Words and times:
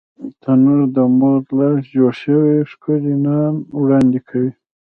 تنور 0.41 0.81
د 0.95 0.97
مور 1.17 1.39
لاس 1.57 1.79
جوړ 1.93 2.11
شوی 2.23 2.55
ښکلی 2.71 3.15
نان 3.25 3.53
وړاندې 3.81 4.19
کوي 4.29 4.51